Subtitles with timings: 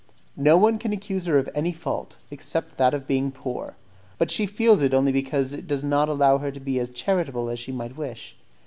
[0.41, 3.75] No one can accuse her of any fault, except that of being poor,
[4.17, 7.49] but she feels it only because it does not allow her to be as charitable
[7.51, 8.35] as she might wish.